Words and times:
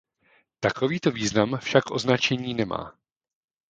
Takovýto 0.65 1.09
význam 1.19 1.49
však 1.65 1.85
označení 1.97 2.51
nemá. 2.61 2.81